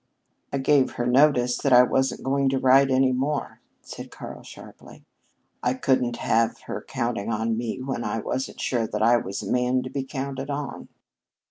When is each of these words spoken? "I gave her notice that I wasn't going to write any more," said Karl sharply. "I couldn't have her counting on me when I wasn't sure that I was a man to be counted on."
"I 0.51 0.57
gave 0.57 0.93
her 0.93 1.05
notice 1.05 1.59
that 1.59 1.71
I 1.71 1.83
wasn't 1.83 2.23
going 2.23 2.49
to 2.49 2.57
write 2.57 2.89
any 2.89 3.11
more," 3.11 3.59
said 3.83 4.09
Karl 4.09 4.41
sharply. 4.41 5.05
"I 5.61 5.75
couldn't 5.75 6.15
have 6.17 6.61
her 6.61 6.81
counting 6.81 7.31
on 7.31 7.55
me 7.55 7.79
when 7.83 8.03
I 8.03 8.17
wasn't 8.17 8.59
sure 8.59 8.87
that 8.87 9.03
I 9.03 9.17
was 9.17 9.43
a 9.43 9.51
man 9.51 9.83
to 9.83 9.91
be 9.91 10.03
counted 10.03 10.49
on." 10.49 10.87